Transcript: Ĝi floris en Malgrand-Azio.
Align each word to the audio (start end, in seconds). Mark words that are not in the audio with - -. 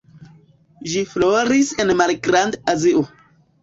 Ĝi 0.93 1.03
floris 1.13 1.71
en 1.87 1.95
Malgrand-Azio. 2.03 3.09